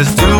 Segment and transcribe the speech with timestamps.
[0.00, 0.37] you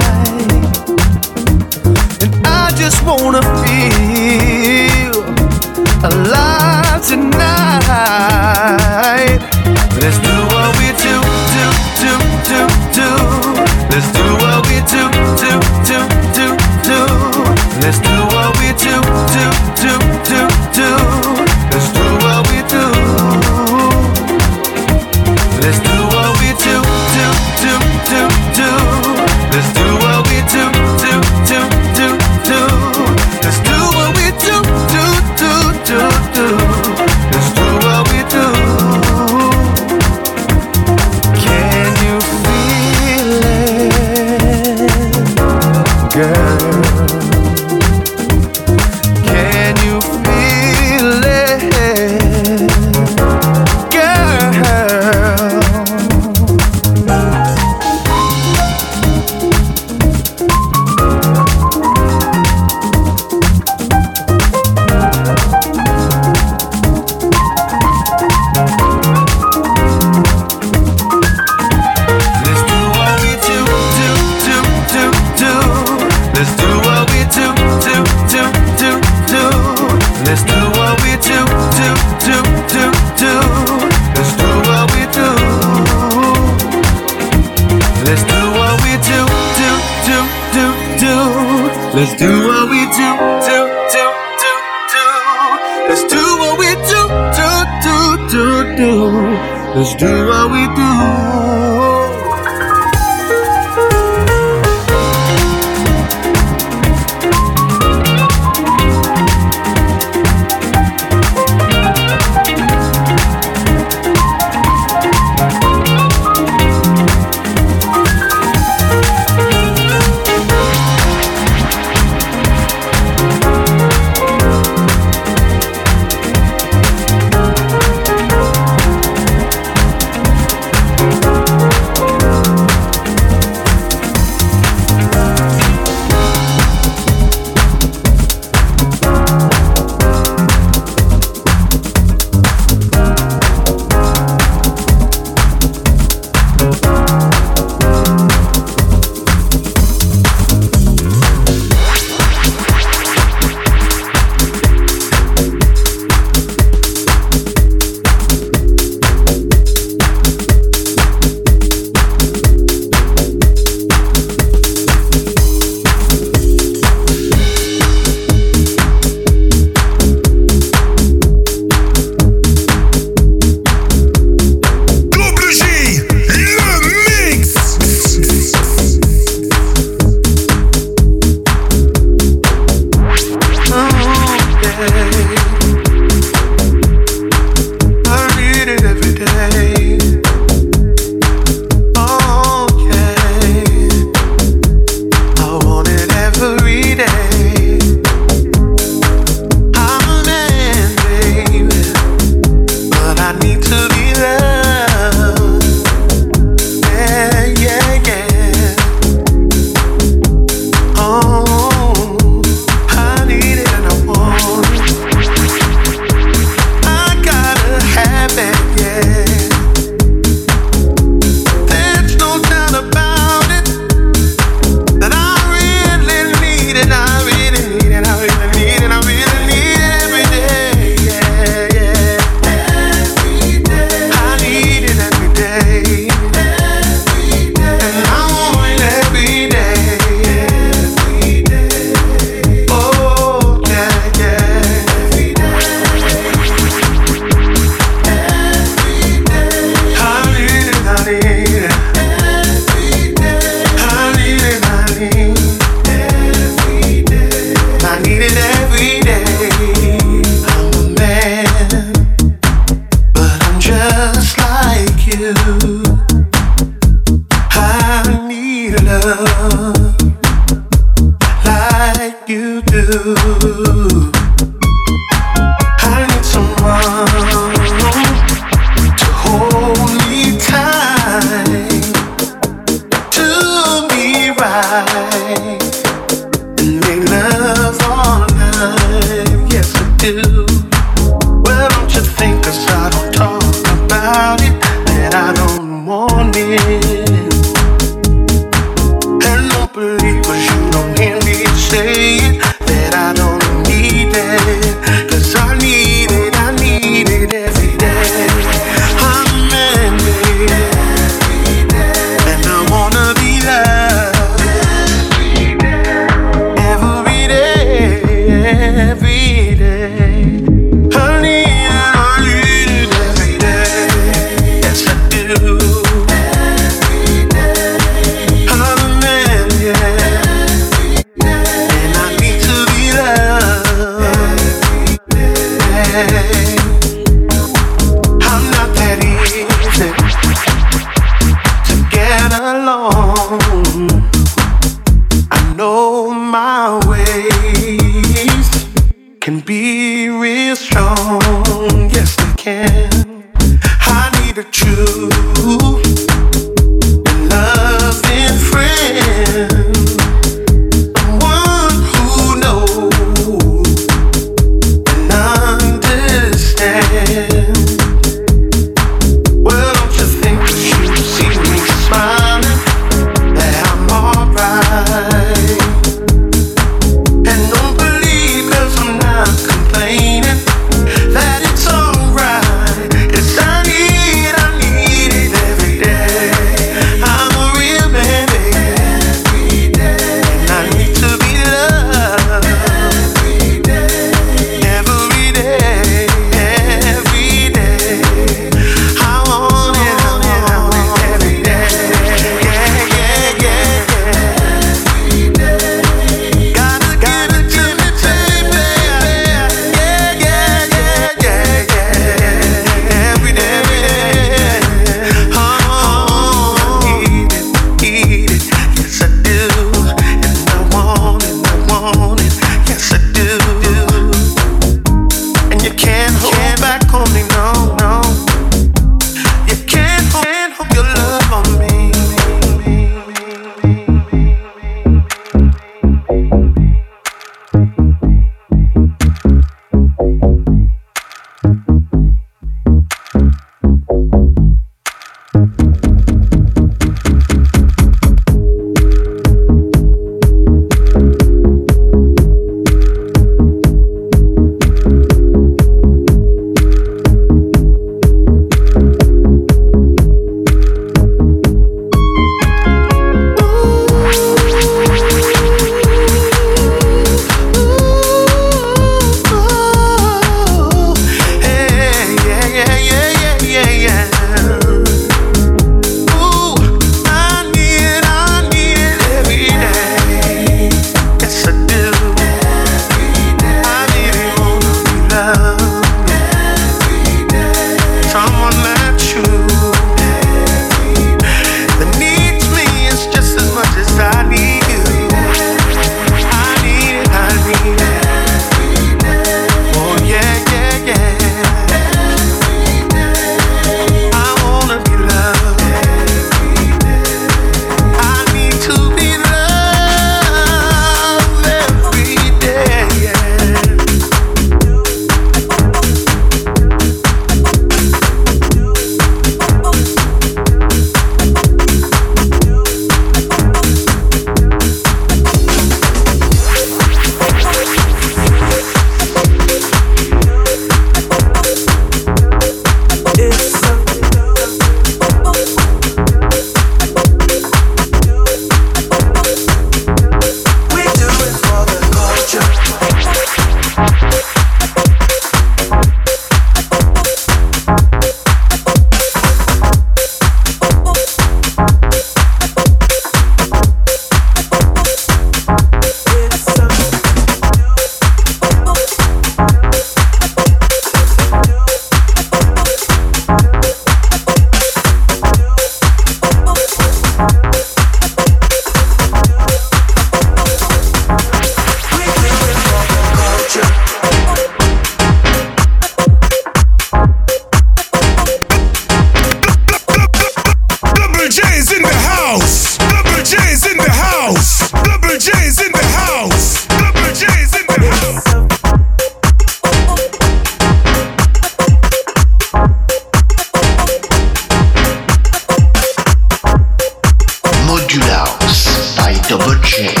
[599.31, 600.00] A Chain.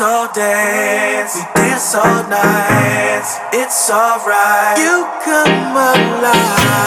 [0.00, 3.24] All dance, we dance all night.
[3.52, 4.78] It's alright.
[4.78, 6.78] You come alive.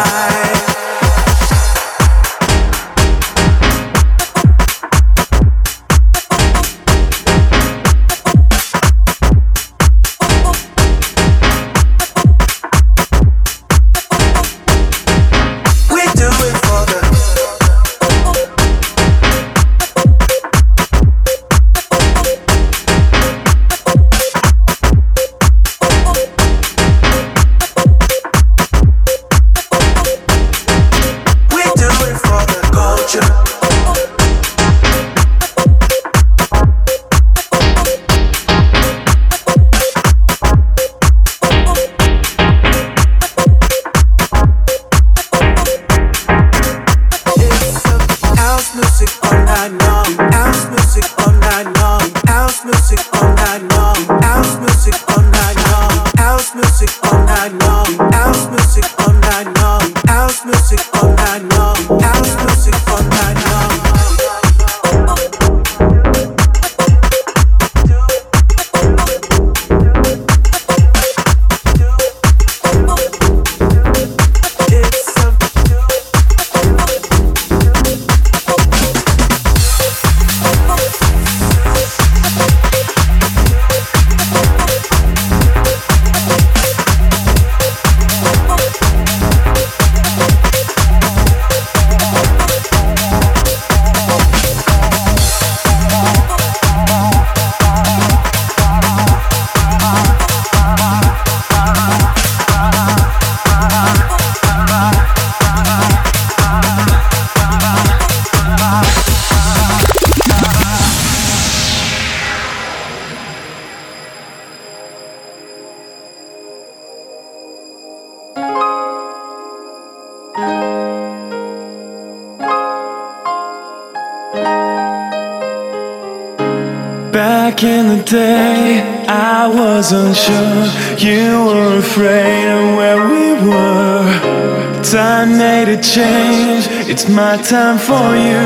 [129.91, 130.67] Wasn't sure.
[130.97, 134.81] You were afraid of where we were.
[134.83, 136.67] Time made a change.
[136.89, 138.41] It's my time for you.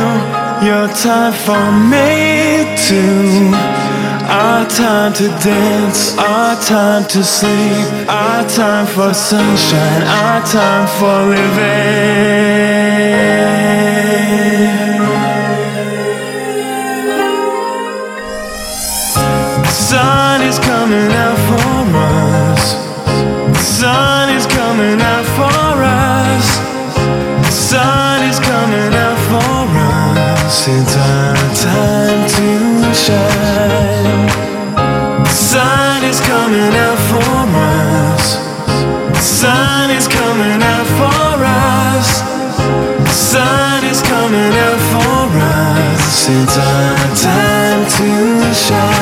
[0.67, 3.53] Your time for me too.
[4.27, 11.25] Our time to dance, our time to sleep, our time for sunshine, our time for
[11.29, 12.55] living.
[20.47, 22.75] Is coming out for us.
[23.53, 26.45] The sun is coming out for us.
[27.45, 30.67] The sun is coming out for us.
[30.67, 32.49] It's our time to
[32.93, 34.27] shine.
[35.23, 38.25] The sun is coming out for us.
[39.17, 42.07] The sun is coming out for us.
[43.07, 45.25] The sun is coming out for
[45.57, 46.29] us.
[46.29, 48.94] It's our time to shine.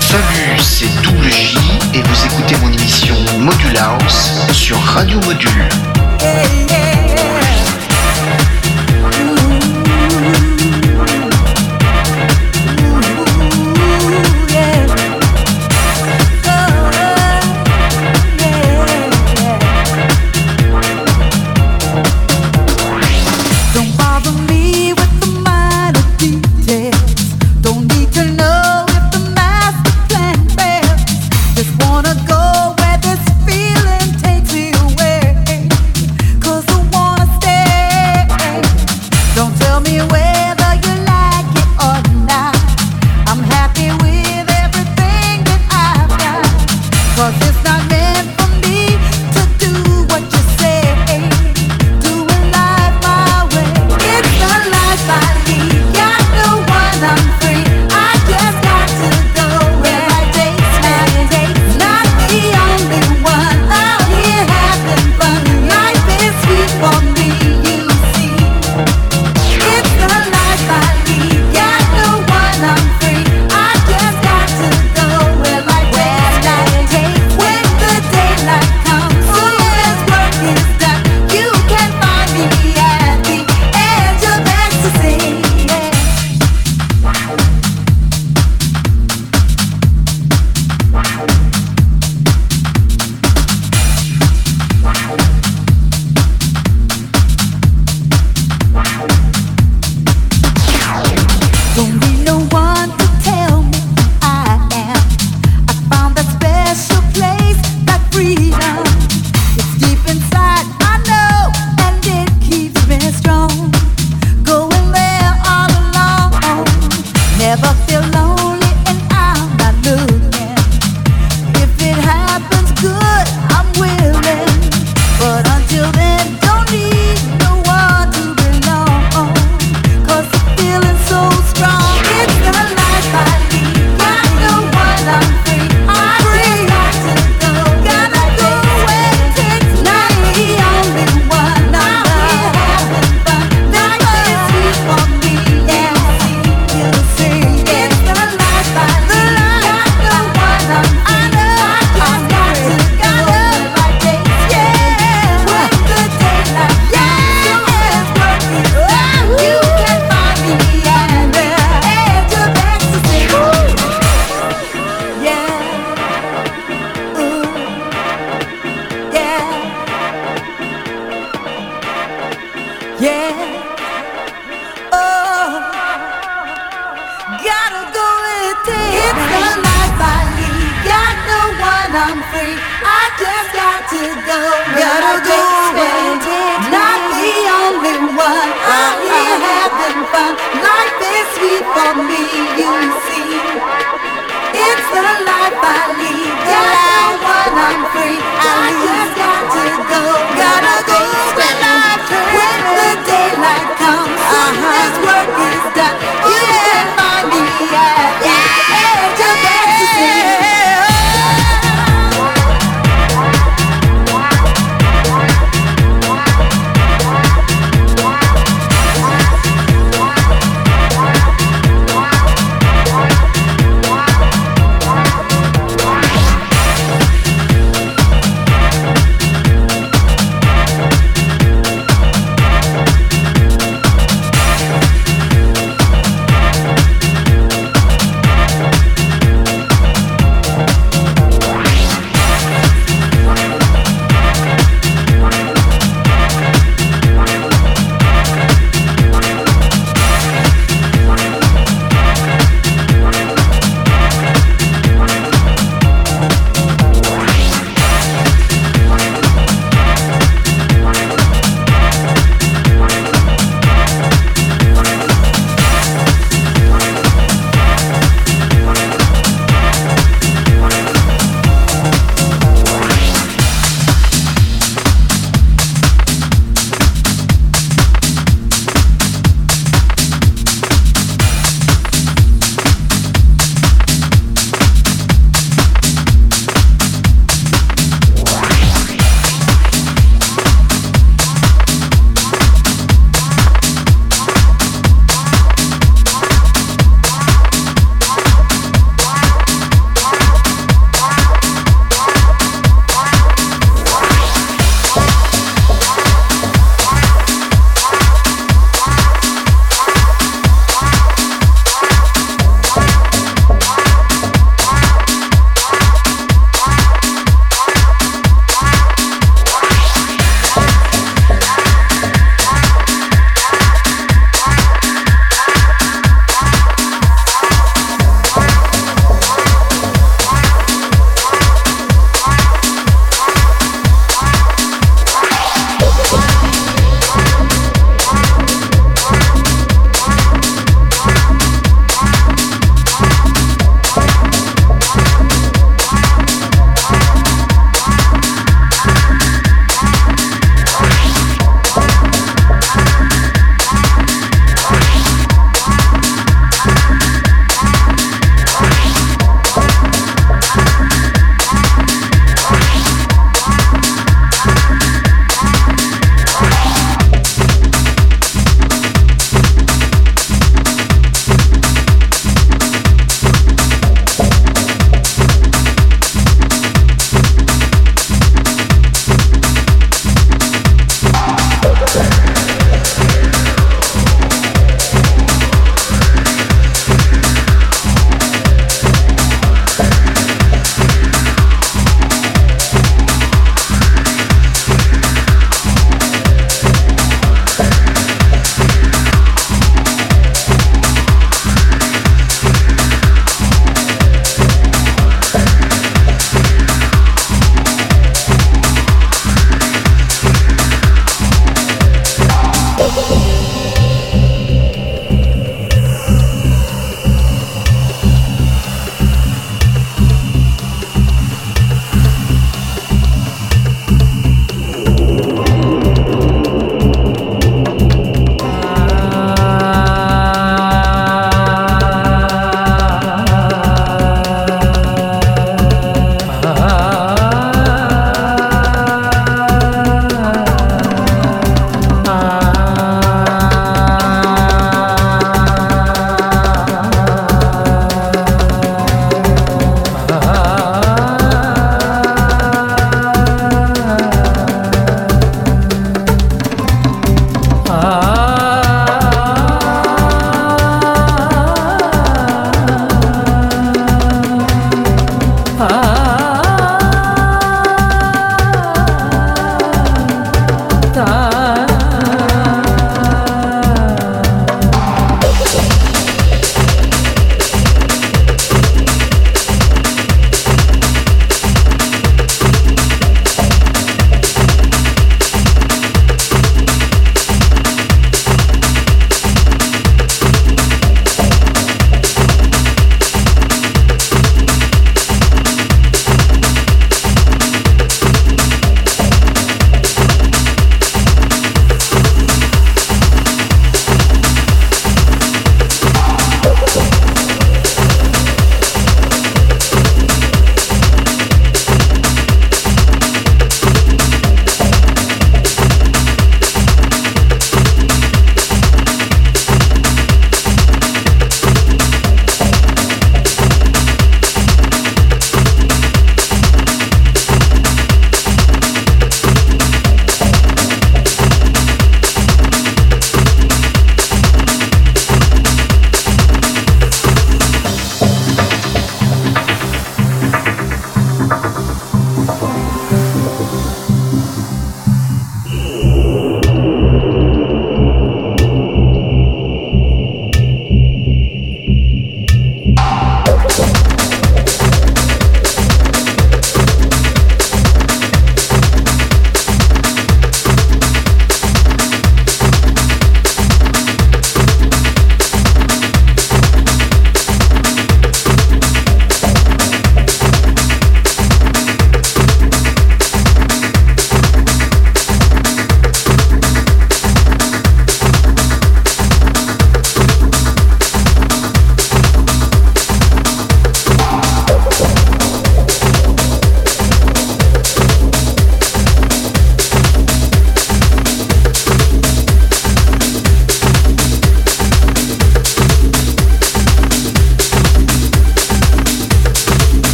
[0.00, 1.58] Salut, c'est Double J
[1.94, 5.68] et vous écoutez mon émission Module House sur Radio Module.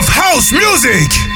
[0.00, 1.29] Of house music.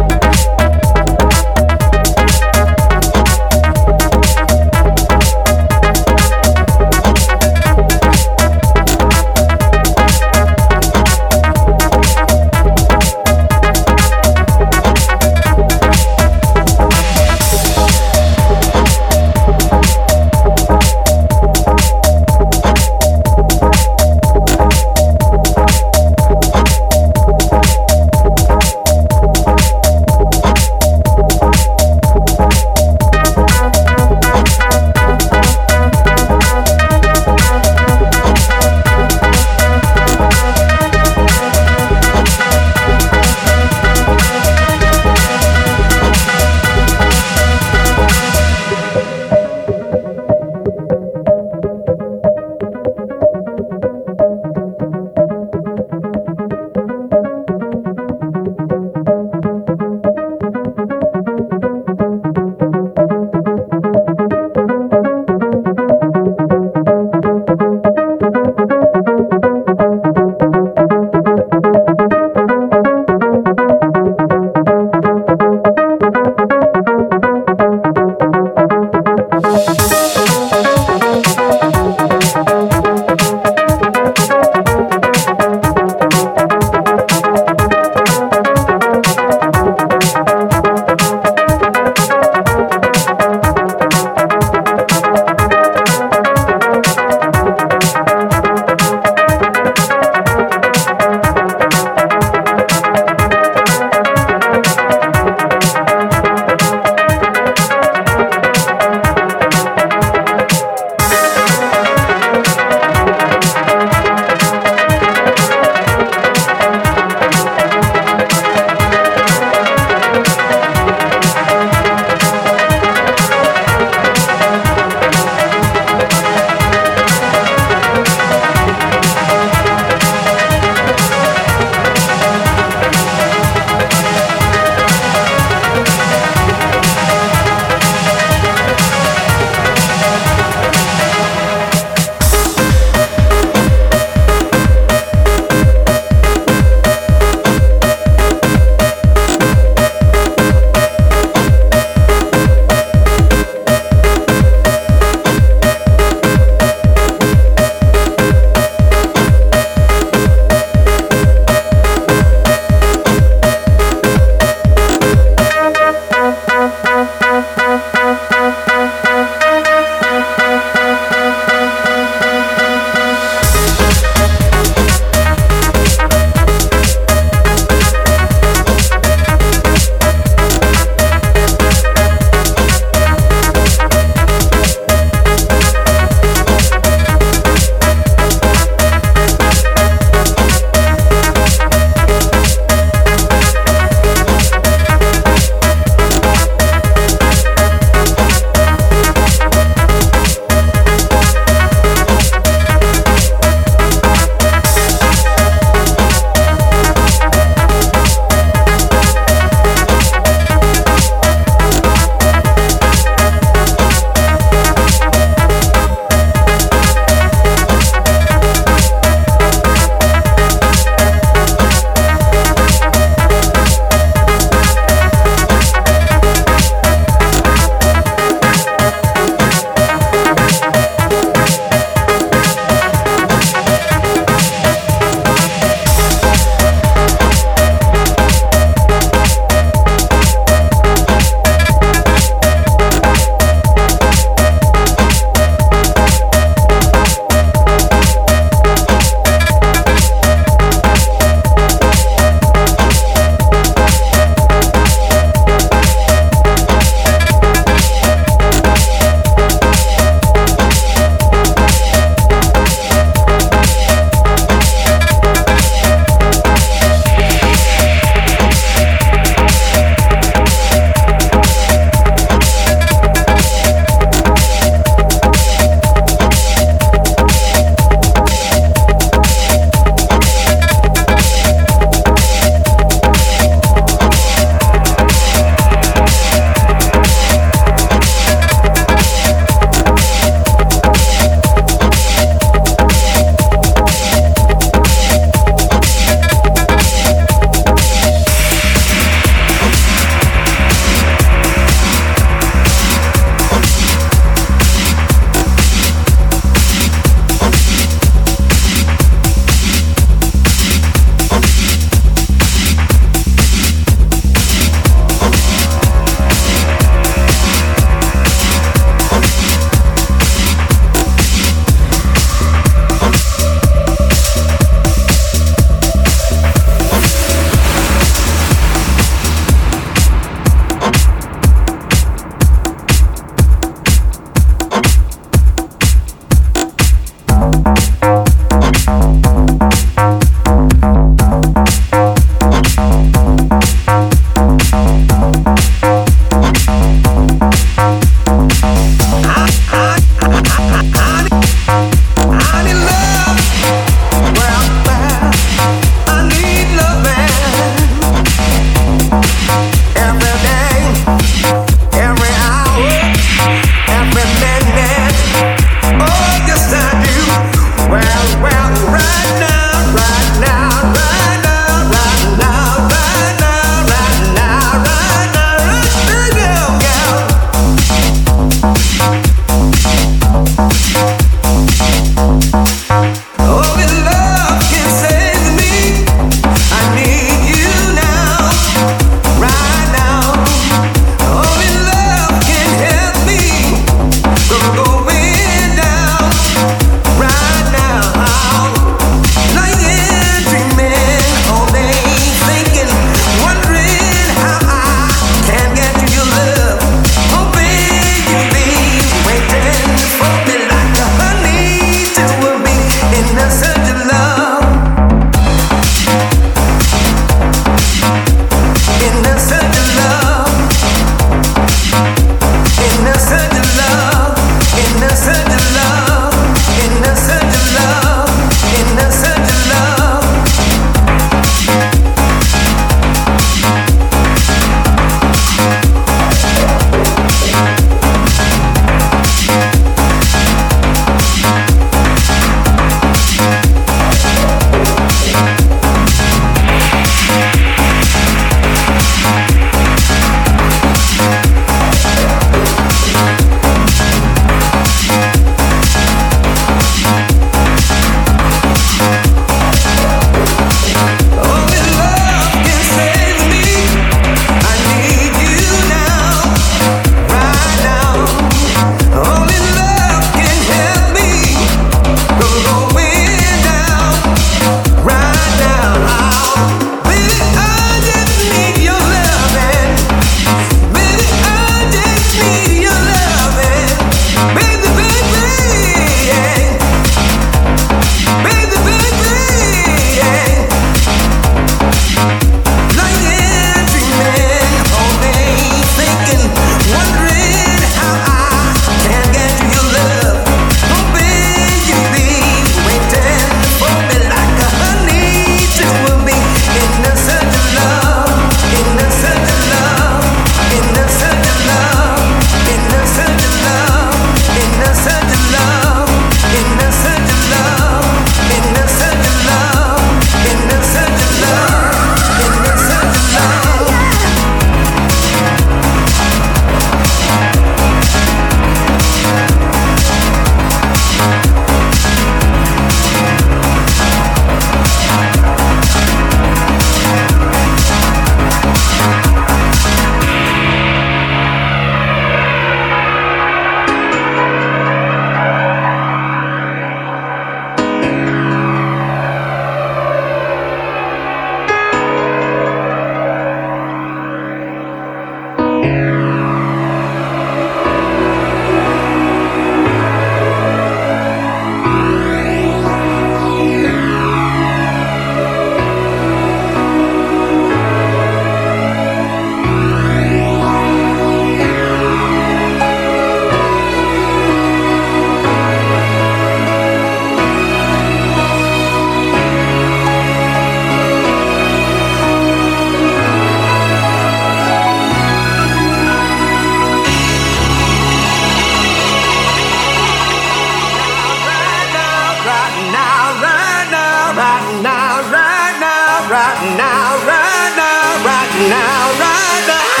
[596.80, 600.00] now, right now, right now, right now.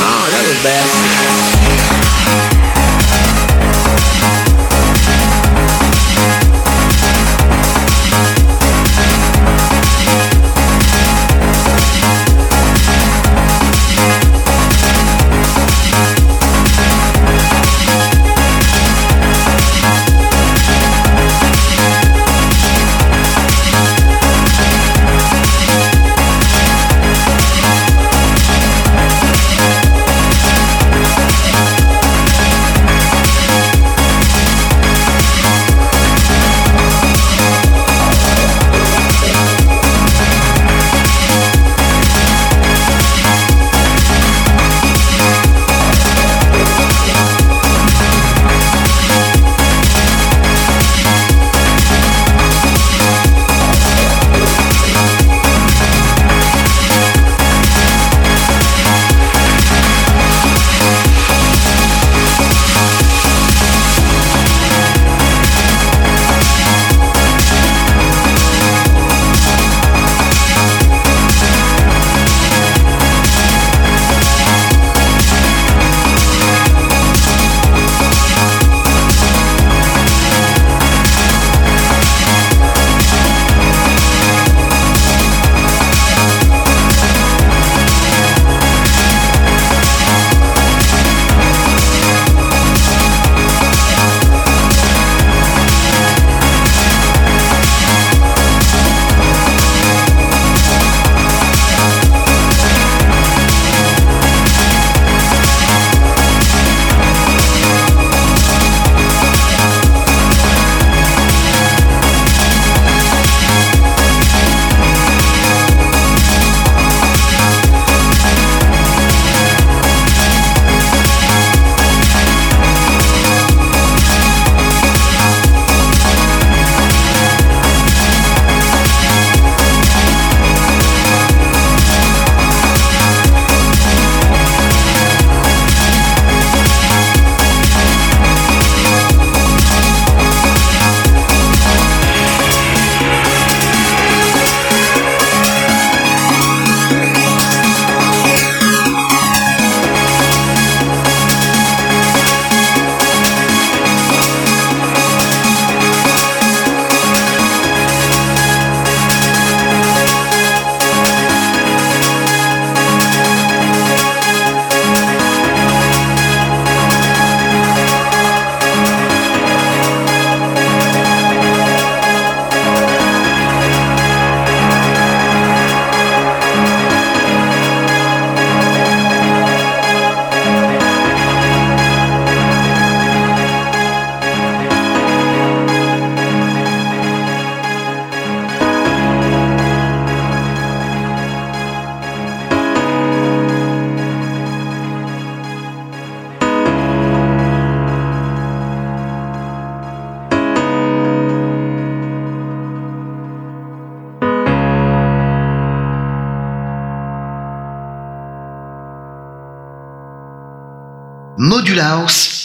[0.00, 1.07] Oh, that was bad.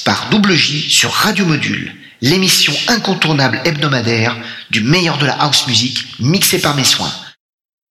[0.06, 4.38] Par Double J sur Radio Module, l'émission incontournable hebdomadaire
[4.70, 7.12] du meilleur de la house music mixée par mes soins.